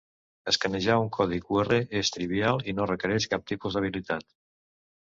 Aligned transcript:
Escanejar 0.51 0.95
un 1.01 1.11
codi 1.17 1.39
QR 1.49 1.79
és 2.01 2.11
trivial 2.17 2.65
y 2.73 2.77
no 2.81 2.89
requereix 2.95 3.31
cap 3.37 3.47
tipus 3.55 3.79
d'habilitat. 3.81 4.33